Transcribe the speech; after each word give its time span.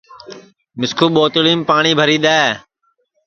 مِسکُو 0.79 1.05
ٻوتلِیم 1.15 1.59
پاٹؔی 1.67 1.91
بھری 1.99 2.17
دؔے 2.23 2.43